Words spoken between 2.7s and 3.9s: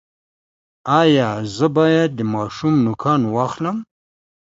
نوکان واخلم؟